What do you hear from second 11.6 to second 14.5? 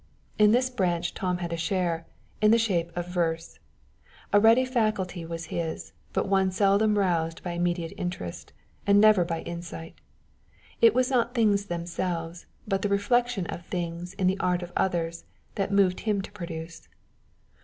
themselves, but the reflection of things in the